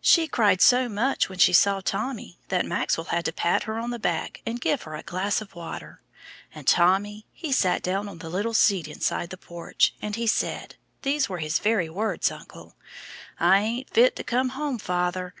[0.00, 3.90] She cried so much when she saw Tommy that Maxwell had to pat her on
[3.90, 6.00] the back and give her a glass of water;
[6.54, 10.76] and Tommy he sat down on the little seat inside the porch, and he said
[11.02, 12.76] these were his very words, uncle
[13.40, 15.32] 'I ain't fit to come home, father.